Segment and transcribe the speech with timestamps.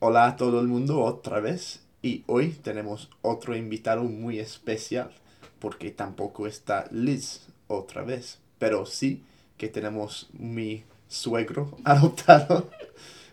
[0.00, 5.10] Hola a todo el mundo otra vez y hoy tenemos otro invitado muy especial
[5.58, 9.24] porque tampoco está Liz otra vez, pero sí
[9.56, 12.70] que tenemos mi suegro adoptado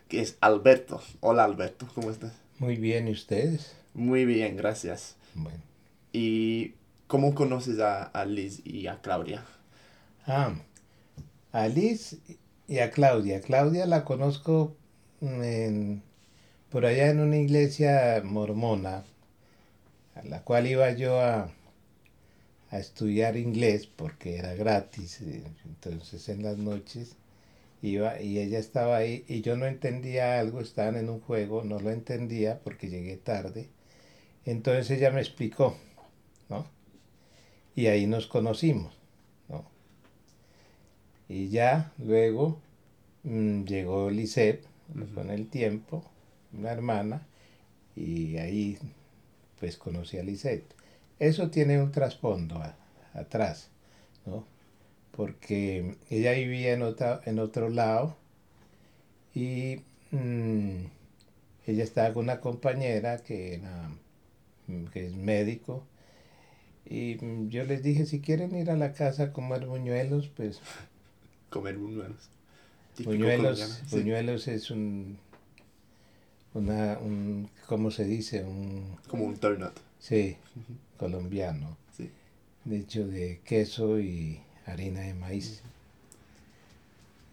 [0.08, 1.04] que es Alberto.
[1.20, 2.34] Hola Alberto, ¿cómo estás?
[2.58, 3.76] Muy bien, ¿y ustedes?
[3.94, 5.18] Muy bien, gracias.
[5.36, 5.60] Bueno.
[6.14, 6.74] ¿Y
[7.06, 9.46] cómo conoces a, a Liz y a Claudia?
[10.26, 10.56] Ah,
[11.52, 12.18] a Liz
[12.68, 13.40] y a Claudia.
[13.42, 14.76] Claudia la conozco
[15.22, 16.02] en,
[16.70, 19.04] por allá en una iglesia mormona,
[20.16, 21.52] a la cual iba yo a,
[22.72, 25.22] a estudiar inglés porque era gratis.
[25.66, 27.16] Entonces en las noches
[27.82, 31.80] iba y ella estaba ahí y yo no entendía algo, estaban en un juego, no
[31.80, 33.70] lo entendía porque llegué tarde.
[34.46, 35.78] Entonces ella me explicó,
[36.50, 36.68] ¿no?
[37.76, 38.94] Y ahí nos conocimos,
[39.50, 39.66] ¿no?
[41.30, 42.58] Y ya luego
[43.24, 45.16] mm, llegó Lisette Ujú.
[45.16, 46.04] con el tiempo,
[46.58, 47.22] una hermana,
[47.96, 48.78] y ahí
[49.60, 50.74] pues conocí a Lisette.
[51.20, 52.76] Eso tiene un trasfondo a-
[53.14, 53.70] atrás,
[54.26, 54.46] ¿no?
[55.16, 58.18] Porque ella vivía en, otra, en otro lado
[59.34, 60.86] y mm,
[61.68, 63.90] ella estaba con una compañera que, era,
[64.68, 65.84] mm, que es médico
[66.86, 70.62] y mm, yo les dije, si quieren ir a la casa a comer buñuelos, pues
[71.50, 72.30] Comer buñuelos.
[73.04, 73.98] Buñuelos, sí.
[73.98, 75.18] buñuelos es un,
[76.56, 78.44] una, un, ¿cómo se dice?
[78.44, 79.74] Un, Como un donut.
[80.00, 80.38] sí,
[80.98, 82.10] colombiano, Sí.
[82.66, 85.62] de hecho de queso y harina de maíz.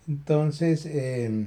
[0.08, 1.46] Entonces, eh,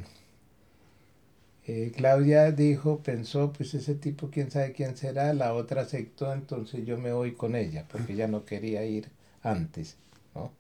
[1.68, 6.86] eh, Claudia dijo, pensó, pues ese tipo, quién sabe quién será, la otra aceptó, entonces
[6.86, 9.09] yo me voy con ella, porque ella no quería ir
[9.42, 9.98] antes,
[10.36, 10.52] ¿no?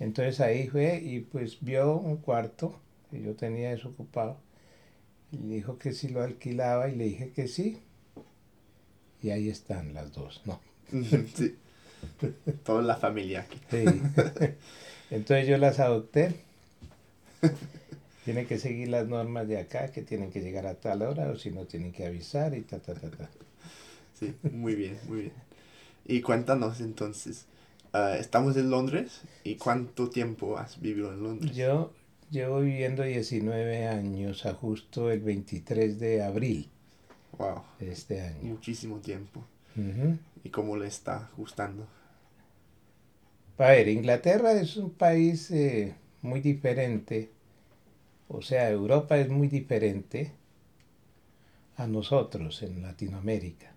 [0.00, 2.78] Entonces ahí fue y pues vio un cuarto
[3.10, 4.38] que yo tenía desocupado
[5.32, 7.78] y dijo que si lo alquilaba y le dije que sí.
[9.22, 10.60] Y ahí están las dos, ¿no?
[10.90, 11.56] sí.
[12.64, 13.58] Toda la familia aquí.
[13.70, 13.84] Sí.
[15.10, 16.34] Entonces yo las adopté.
[18.24, 21.36] Tienen que seguir las normas de acá, que tienen que llegar a tal hora, o
[21.36, 23.30] si no tienen que avisar y ta, ta, ta, ta.
[24.18, 25.32] Sí, muy bien, muy bien.
[26.06, 27.46] Y cuéntanos entonces,
[27.92, 31.56] ah, estamos en Londres y cuánto tiempo has vivido en Londres?
[31.56, 31.92] Yo
[32.30, 36.68] llevo viviendo 19 años, a justo el 23 de abril
[37.38, 38.42] Wow, de este año.
[38.42, 39.44] muchísimo tiempo.
[39.76, 40.18] Ujú.
[40.44, 41.86] ¿Y cómo le está gustando?
[43.58, 47.30] A ver, Inglaterra es un país eh, muy diferente,
[48.28, 50.32] o sea, Europa es muy diferente
[51.76, 53.72] a nosotros en Latinoamérica.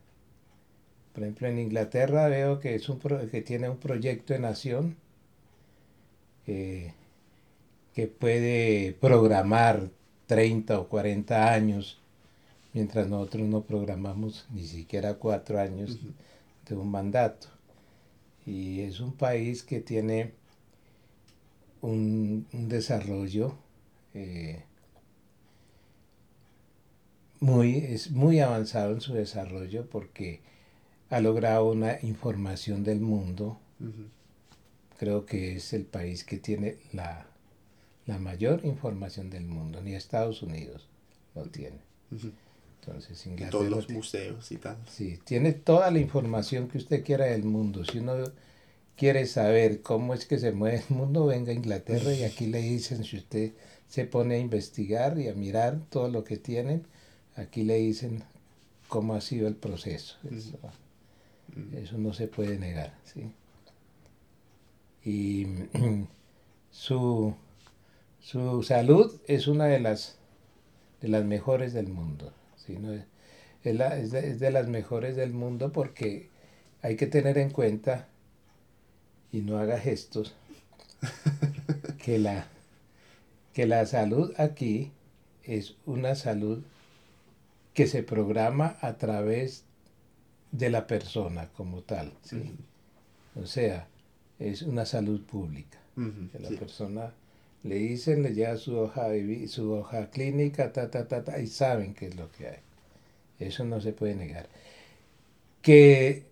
[1.14, 4.96] Por ejemplo, en Inglaterra veo que, es un pro- que tiene un proyecto de nación
[6.48, 6.94] eh,
[7.94, 9.90] que puede programar
[10.28, 12.00] 30 o 40 años,
[12.74, 16.00] mientras nosotros no programamos ni siquiera cuatro años
[16.68, 17.48] de un mandato.
[18.46, 20.34] Y es un país que tiene
[21.82, 23.56] un, un desarrollo
[24.14, 24.64] eh,
[27.40, 30.42] muy, es muy avanzado en su desarrollo porque
[31.10, 33.60] ha logrado una información del mundo.
[35.00, 37.26] Creo que es el país que tiene la,
[38.08, 40.88] la mayor información del mundo, ni Estados Unidos
[41.36, 41.78] lo tiene.
[42.82, 44.78] Entonces, Y Inglaterra todos los museos y tal.
[44.90, 47.86] Sí, tiene toda la información que usted quiera del mundo.
[47.86, 48.16] Si uno
[48.98, 52.62] quiere saber cómo es que se mueve el mundo, venga a Inglaterra y aquí le
[52.62, 53.52] dicen, si usted
[53.88, 56.84] se pone a investigar y a mirar todo lo que tienen,
[57.36, 58.24] aquí le dicen
[58.88, 60.18] cómo ha sido el proceso.
[60.30, 60.58] Eso,
[61.56, 61.76] Mm.
[61.76, 63.30] eso no se puede negar, ¿sí?
[65.04, 65.46] Y
[66.72, 67.34] su,
[68.22, 70.18] su salud es una de las,
[71.02, 72.78] de las mejores del mundo, ¿sí?
[72.78, 73.06] No es-
[73.64, 76.30] es, la- es de, es de las mejores del mundo porque
[76.82, 78.08] hay que tener en cuenta,
[79.32, 80.36] y no haga gestos,
[82.04, 82.48] que la,
[83.54, 84.92] que la salud aquí
[85.44, 86.64] es una salud
[87.74, 89.64] que se programa a través
[90.52, 92.54] de la persona como tal, ¿sí?
[93.36, 93.88] O sea,
[94.40, 95.80] es una salud pública.
[96.32, 96.56] Que la sí.
[96.56, 97.14] persona
[97.64, 99.08] le dicen, le lleva su hoja,
[99.48, 102.60] su hoja clínica, ta, ta, ta, ta, y saben qué es lo que hay.
[103.40, 104.48] Eso no se puede negar.
[105.62, 106.26] Que,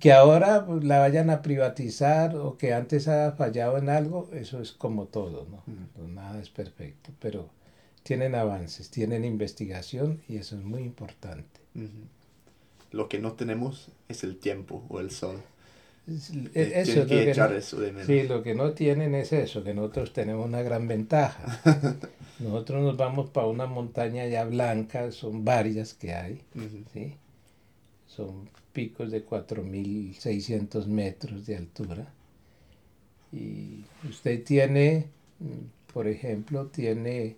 [0.00, 4.60] que ahora pues, la vayan a privatizar o que antes ha fallado en algo, eso
[4.60, 5.62] es como todo, ¿no?
[6.06, 7.50] Nada es perfecto, pero
[8.02, 11.60] tienen avances, tienen investigación y eso es muy importante.
[12.90, 15.42] Lo que no tenemos es el tiempo o el sol.
[16.06, 18.06] Es- Tien- eso es que echar no- eso de menos.
[18.06, 21.60] Sí, lo que no tienen es eso, que nosotros tenemos una gran ventaja.
[22.40, 26.40] Nosotros nos vamos para una montaña ya blanca, son varias que hay.
[28.06, 32.12] Son picos de 4.600 metros de altura.
[33.32, 35.06] Y usted tiene,
[35.38, 37.36] mm, por ejemplo, tiene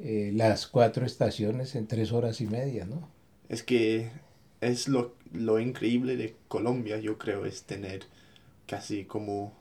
[0.00, 3.08] eh, las cuatro estaciones en tres horas y media, ¿no?
[3.48, 4.10] Es que
[4.60, 8.04] es lo, lo increíble de Colombia, yo creo, es tener
[8.66, 9.54] casi como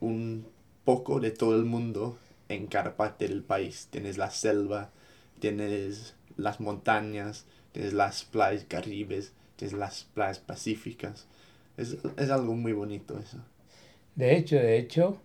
[0.00, 0.46] un
[0.84, 2.18] poco de todo el mundo
[2.48, 3.88] en cada parte del país.
[3.90, 4.90] Tienes la selva,
[5.40, 11.26] tienes las montañas, tienes las playas caribes, tienes las playas pacíficas.
[11.76, 13.38] Es, es algo muy bonito eso.
[14.16, 15.20] De hecho, de hecho,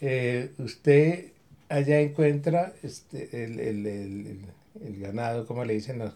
[0.00, 1.32] eh, usted
[1.68, 4.38] allá encuentra este, el, el- el-
[4.84, 6.14] el- ganado, como le dicen los-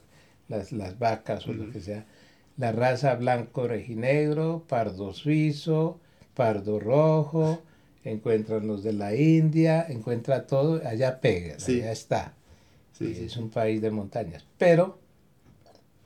[0.48, 2.06] las, las vacas o lo que sea,
[2.56, 6.00] la raza blanco rejinegro, pardo suizo,
[6.34, 7.62] pardo rojo,
[8.04, 11.80] encuentran los de la India, encuentra todo, allá pega, Sí.
[11.80, 12.34] allá está.
[12.92, 14.44] Sí, Y sí, es un país de montañas.
[14.58, 14.98] Pero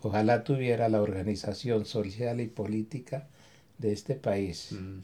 [0.03, 3.29] ojalá tuviera la organización social y política
[3.79, 4.99] de este país Mm,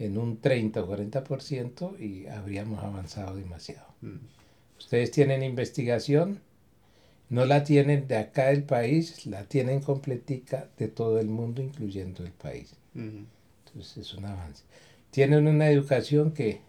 [0.00, 3.86] en un 30 o 40% y habríamos avanzado demasiado.
[4.00, 4.16] mm,
[4.78, 6.40] Ustedes tienen investigación,
[7.30, 12.24] no la tienen de acá del país, la tienen completica de todo el mundo, incluyendo
[12.24, 12.74] el país.
[12.94, 14.64] Entonces es un avance.
[15.10, 16.60] Tienen una educación que,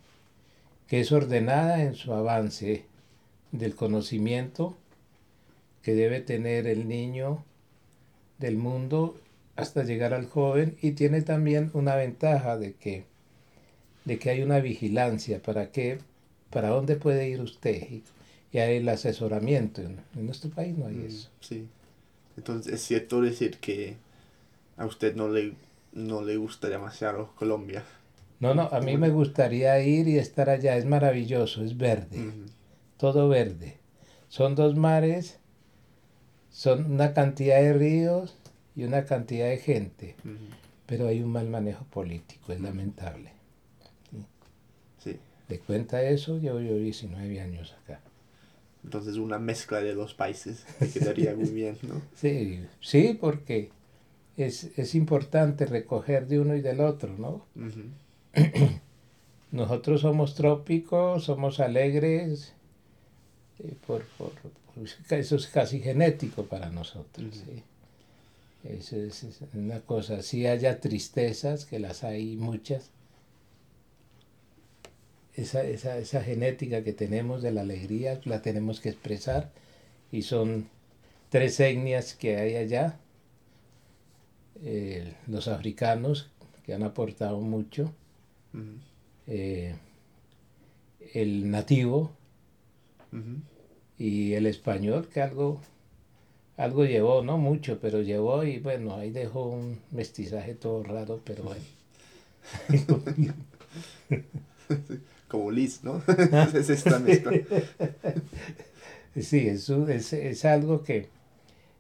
[0.87, 2.85] que es ordenada en su avance
[3.51, 4.77] del conocimiento
[5.81, 7.43] que debe tener el niño
[8.37, 9.19] del mundo
[9.55, 13.05] hasta llegar al joven y tiene también una ventaja de que,
[14.05, 15.99] de que hay una vigilancia para que
[16.49, 18.03] para dónde puede ir usted y,
[18.51, 19.81] y hay el asesoramiento.
[19.81, 21.29] En, nuestro país no hay mm, eso.
[21.39, 21.67] Sí.
[22.37, 23.97] Entonces es cierto decir que
[24.77, 25.53] a usted no le,
[25.93, 27.83] no le gusta demasiado Colombia.
[28.39, 32.31] No, no, a mí me gustaría ir y estar allá, es maravilloso, es verde.
[32.97, 33.77] Todo verde.
[34.29, 35.39] Son dos mares,
[36.49, 38.37] son una cantidad de ríos
[38.77, 40.15] y una cantidad de gente,
[40.85, 43.33] pero hay un mal manejo político, es lamentable.
[45.03, 45.17] Sí.
[45.49, 47.99] De cuenta eso, llevo yo 19 años acá.
[48.83, 52.01] Entonces una mezcla de los países te quedaría muy bien, ¿no?
[52.15, 53.69] Sí, sí, porque
[54.37, 57.45] es, es importante recoger de uno y del otro, ¿no?
[59.51, 62.53] Nosotros somos trópicos, somos alegres,
[63.59, 64.51] eh, por, por- por-
[65.17, 67.33] eso es casi genético para nosotros.
[67.33, 67.63] ¿sí?
[68.63, 70.21] Eso es, es una cosa.
[70.21, 72.91] Si haya tristezas, que las hay muchas,
[75.41, 79.51] esa, esa, esa genética que tenemos de la alegría la tenemos que expresar
[80.11, 80.67] y son
[81.29, 82.99] tres etnias que hay allá.
[84.61, 86.29] Eh, los africanos
[86.65, 87.93] que han aportado mucho,
[89.27, 89.75] eh,
[91.13, 92.11] el nativo.
[93.97, 95.61] Y el español que algo
[96.59, 101.43] algo llevó, no mucho, pero llevó y bueno, ahí dejó un mestizaje todo raro, pero
[101.43, 101.63] bueno.
[105.29, 106.01] Como Liz, ¿no?
[106.53, 107.33] es esta mezcla.
[109.19, 111.07] Sí, es, un- es, es algo que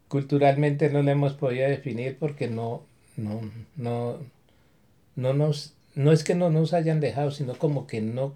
[0.09, 2.83] culturalmente no le hemos podido definir porque no,
[3.17, 3.41] no,
[3.77, 4.19] no,
[5.15, 8.35] no nos, no es que no nos hayan dejado, sino como que no,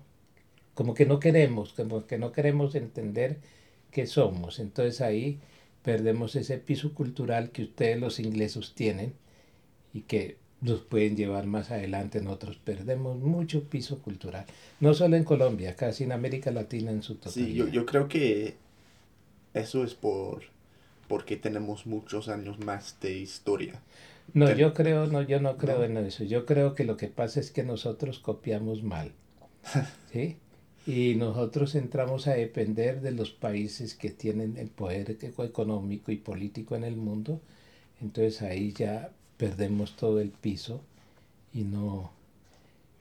[0.75, 3.39] como que no queremos, como que no queremos entender
[3.91, 4.59] qué somos.
[4.59, 5.39] Entonces ahí
[5.83, 9.13] perdemos ese piso cultural que ustedes los ingleses tienen
[9.93, 12.21] y que nos pueden llevar más adelante.
[12.21, 14.45] Nosotros perdemos mucho piso cultural,
[14.79, 17.47] no solo en Colombia, casi en América Latina en su totalidad.
[17.47, 18.55] Sí, yo, yo creo que
[19.53, 20.43] eso es por
[21.07, 23.81] porque tenemos muchos años más de historia.
[24.33, 25.83] No, Ten- yo creo, no, yo no creo ¿No?
[25.83, 26.23] en eso.
[26.23, 29.11] Yo creo que lo que pasa es que nosotros copiamos mal,
[30.11, 30.37] ¿sí?
[30.87, 36.17] Y nosotros entramos a depender de los países que tienen el poder eco- económico y
[36.17, 37.39] político en el mundo.
[38.01, 40.81] Entonces ahí ya perdemos todo el piso
[41.53, 42.11] y no,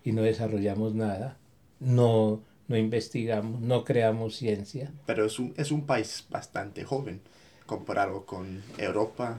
[0.05, 1.37] y no desarrollamos nada.
[1.81, 4.93] No, no investigamos, no creamos ciencia.
[5.07, 7.21] Pero es un, es un país bastante joven
[7.67, 9.39] comparado con Europa.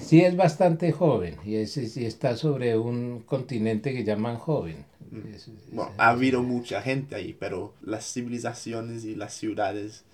[0.00, 4.84] Sí es bastante joven y, es, y está sobre un continente que llaman joven.
[5.10, 5.34] Mm.
[5.34, 10.04] Es- Bueno, ha habido mucha gente ahí, pero las civilizaciones y las ciudades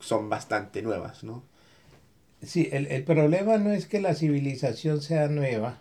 [0.00, 1.42] son bastante nuevas, ¿no?
[2.42, 5.78] Sí, el, el problema no es que la civilización sea nueva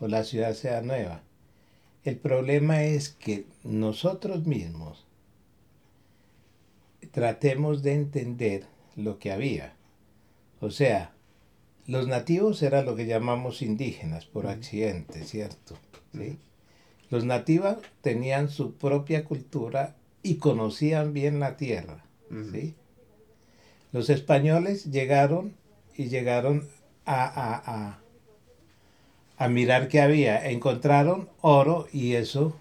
[0.00, 1.22] o la ciudad sea nueva.
[2.04, 5.04] El problema es que nosotros mismos
[7.12, 8.64] tratemos de entender
[8.96, 9.74] lo que había.
[10.60, 11.12] O sea,
[11.86, 15.76] los nativos eran lo que llamamos indígenas por accidente, ¿cierto?
[16.14, 16.38] ¿Sí?
[17.10, 22.04] Los nativos tenían su propia cultura y conocían bien la tierra,
[22.52, 22.74] ¿sí?
[23.92, 25.54] Los españoles llegaron
[26.00, 26.66] y llegaron
[27.04, 28.00] a, a,
[29.36, 30.48] a, mirar qué había.
[30.48, 32.56] Encontraron oro y eso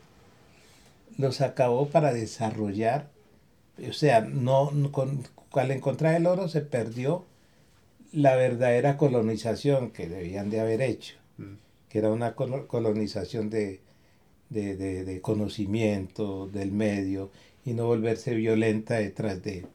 [1.17, 3.07] los acabó para desarrollar.
[3.87, 7.23] O sea, no, con, al encontrar el oro se perdió
[8.11, 11.53] la verdadera colonización que debían de haber hecho, mm.
[11.87, 13.79] que era una colonización de,
[14.49, 17.31] de, conocimiento del medio
[17.63, 19.65] y no volverse violenta detrás de,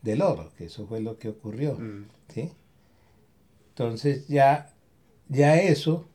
[0.00, 1.74] del oro, que eso fue lo que ocurrió.
[1.74, 2.06] Mm.
[2.32, 2.50] ¿sí?
[3.80, 4.74] Entonces ya,
[5.30, 6.06] ya eso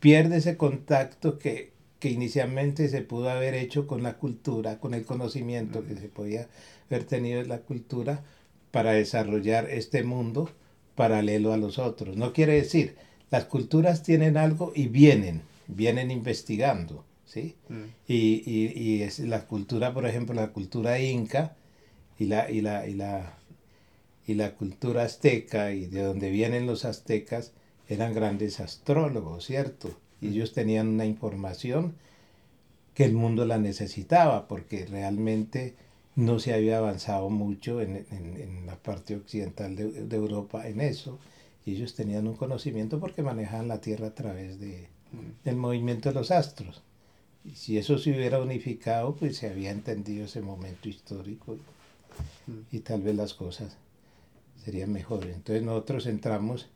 [0.00, 5.04] pierde ese contacto que, que, inicialmente se pudo haber hecho con la cultura, con el
[5.04, 6.48] conocimiento que se podía
[6.86, 8.24] haber tenido en la cultura
[8.70, 10.50] para desarrollar este mundo
[10.94, 12.16] paralelo a los otros.
[12.16, 12.96] No quiere decir,
[13.30, 17.54] las culturas tienen algo y vienen, vienen investigando, ¿sí?
[17.68, 17.82] Mm.
[18.06, 21.54] Y, y, y es la cultura, por ejemplo, la cultura inca
[22.18, 23.37] y la, y la, y la,
[24.28, 27.52] y la cultura azteca y de donde vienen los aztecas
[27.88, 29.90] eran grandes astrólogos, ¿cierto?
[30.20, 30.32] Y mm.
[30.32, 31.94] ellos tenían una información
[32.92, 35.74] que el mundo la necesitaba porque realmente
[36.14, 41.18] no se había avanzado mucho en, la parte occidental de, Europa en eso.
[41.64, 45.44] Y ellos tenían un conocimiento porque manejaban la Tierra a través de, mm.
[45.44, 46.82] del movimiento de los astros.
[47.46, 51.56] Y si eso se hubiera unificado, pues se había entendido ese momento histórico
[52.70, 52.82] y, mm.
[52.82, 53.78] tal vez las cosas
[54.70, 55.34] serían mejores.
[55.34, 56.68] Entonces nosotros entramos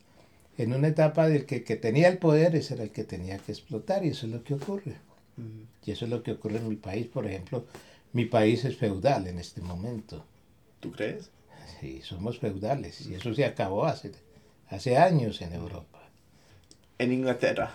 [0.59, 3.53] en una etapa del que, que tenía el poder, ese era el que tenía que
[3.53, 4.97] explotar y eso es lo que ocurre.
[5.37, 5.63] Mm.
[5.85, 7.65] Y eso es lo que ocurre en mi país, por ejemplo
[8.13, 10.25] mi país es feudal en este momento.
[10.81, 11.31] ¿Tú crees?
[11.81, 14.13] Sí, somos feudales y eso se acabó hace,
[14.69, 16.01] hace años en Europa.
[16.99, 17.73] En Inglaterra,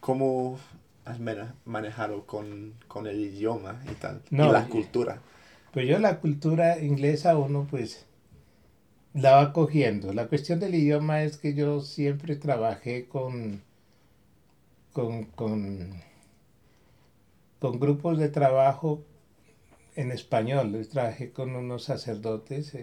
[0.00, 0.58] ¿cómo
[1.04, 1.18] has
[1.64, 2.74] manejado con,
[3.06, 4.22] el idioma y tal?
[4.30, 5.20] y la cultura.
[5.72, 8.06] Pues yo la cultura inglesa uno pues
[9.20, 10.12] la va cogiendo.
[10.12, 13.62] La cuestión del idioma es que yo siempre trabajé con,
[14.92, 16.02] con, con
[17.58, 19.04] con grupos de trabajo
[19.96, 20.86] en español.
[20.90, 22.76] Trabajé con unos sacerdotes,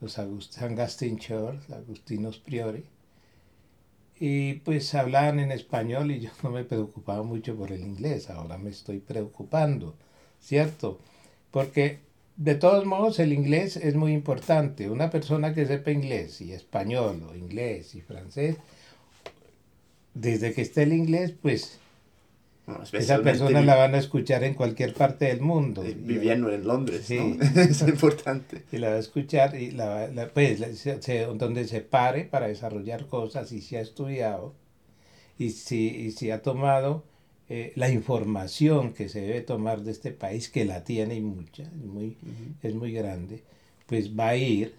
[0.00, 2.84] los Agustín Church, Agustinos Priori,
[4.18, 8.58] y pues hablaban en español y yo no me preocupaba mucho por el inglés, ahora
[8.58, 9.96] me estoy preocupando,
[10.40, 11.00] ¿cierto?
[11.50, 12.00] Porque
[12.36, 14.90] de todos modos el inglés es muy importante.
[14.90, 18.56] Una persona que sepa inglés y español o inglés y francés,
[20.14, 21.80] desde que esté el inglés, pues
[22.92, 25.82] esa persona la van a escuchar en cualquier parte del mundo.
[25.82, 27.38] Viviendo en Londres, sí.
[27.56, 28.62] es importante.
[28.72, 30.60] Y la va a escuchar, y la, pues,
[31.36, 34.54] donde se pare para desarrollar cosas y si ha estudiado
[35.38, 37.04] y si, si ha tomado
[37.48, 41.62] eh, la información que se debe tomar de este país, que la tiene y mucha,
[41.62, 42.16] es muy,
[42.62, 43.42] es muy grande,
[43.86, 44.74] pues va a ir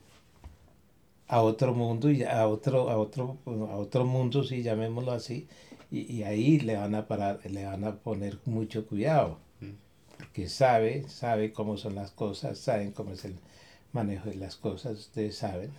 [1.28, 5.48] a otro mundo y a otro, a otro, a otro mundo, si llamémoslo así,
[5.92, 10.18] y, ahí le van a parar, le van a poner mucho cuidado, mm.
[10.18, 13.36] porque sabe, sabe cómo son las cosas, saben cómo es el
[13.94, 15.70] manejo de las cosas, ustedes saben,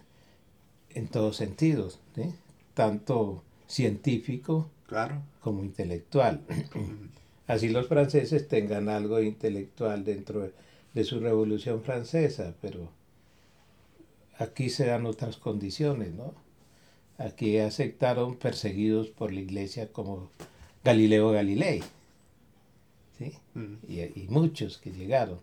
[0.94, 1.98] en todos sentidos,
[2.74, 5.22] tanto científico claro.
[5.40, 6.42] como intelectual.
[7.46, 10.50] Así los franceses tengan algo intelectual dentro
[10.94, 12.88] de su revolución francesa, pero
[14.38, 16.34] aquí se dan otras condiciones, ¿no?
[17.18, 20.28] Aquí aceptaron perseguidos por la iglesia como
[20.84, 21.82] Galileo Galilei.
[23.18, 23.32] ¿sí?
[23.54, 23.74] Mm.
[23.88, 25.38] Y, muchos que llegaron.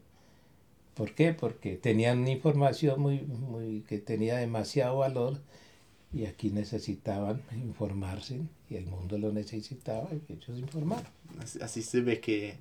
[0.93, 1.33] ¿Por qué?
[1.33, 5.39] Porque tenían información muy, muy, que tenía demasiado valor
[6.13, 8.41] y aquí necesitaban informarse
[8.73, 11.05] y el mundo lo necesitaba y ellos informaron.
[11.61, 12.55] Así, se ve que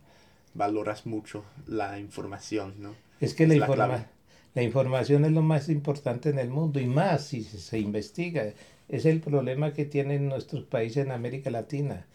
[0.55, 2.95] valoras mucho la información, ¿no?
[3.21, 4.07] Es que la, la,
[4.55, 8.53] la, información es lo más importante en el mundo y más si se investiga.
[8.89, 12.07] Es el problema que tienen nuestros países en América Latina.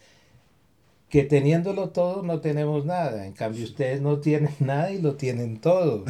[1.08, 3.26] Que teniéndolo todo no tenemos nada.
[3.26, 6.04] En cambio ustedes no tienen nada y lo tienen todo.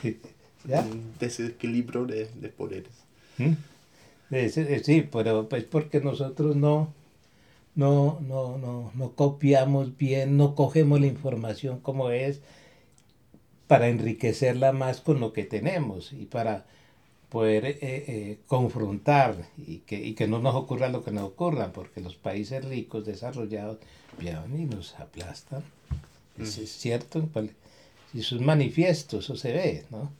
[0.00, 0.18] Sí,
[1.20, 2.92] Desequilibrio de, poderes.
[3.38, 3.52] ¿Mm?
[4.30, 6.92] Sí, pero es porque nosotros no,
[7.74, 12.40] no, no, no, no copiamos bien, no cogemos la información como es
[13.66, 16.66] para enriquecerla más con lo que tenemos y para
[17.28, 21.72] poder eh, eh, confrontar y que, y que no nos ocurra lo que nos ocurra,
[21.72, 23.78] porque los países ricos, desarrollados,
[24.18, 25.62] vienen y nos aplastan.
[26.38, 27.28] Eso es cierto,
[28.12, 30.10] y sus manifiestos, eso se ve, ¿no?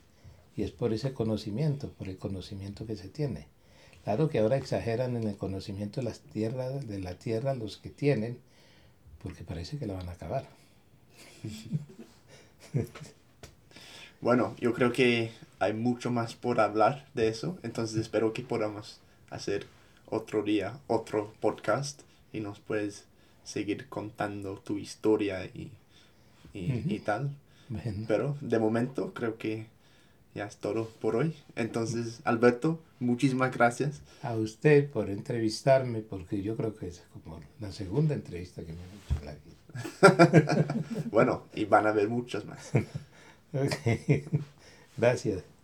[0.57, 3.47] Y es por ese conocimiento, por el conocimiento que se tiene.
[4.07, 7.91] Claro que ahora exageran en el conocimiento de, las tierras, de la tierra los que
[7.91, 8.39] tienen,
[9.21, 10.47] porque parece que la van a acabar.
[14.21, 18.99] Bueno, yo creo que hay mucho más por hablar de eso, entonces espero que podamos
[19.29, 19.67] hacer
[20.09, 22.01] otro día, otro podcast
[22.33, 23.05] y nos puedes
[23.45, 25.71] seguir contando tu historia y,
[26.55, 26.91] y, Ujú.
[26.95, 27.31] y tal.
[27.69, 29.67] Bueno, Pero de momento creo que
[30.37, 31.35] ya es todo por hoy.
[31.57, 34.03] Entonces, Alberto, muchísimas gracias.
[34.23, 38.79] a usted por entrevistarme, porque yo creo que es como la segunda entrevista que me
[38.83, 40.67] han hecho en la vida.
[41.11, 42.71] Bueno, y van a haber muchas más.
[43.53, 44.25] Ok.
[44.99, 45.56] Gracias.